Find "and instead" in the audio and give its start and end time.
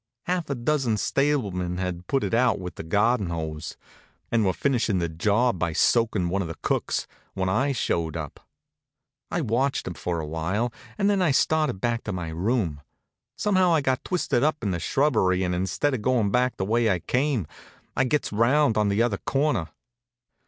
15.43-15.93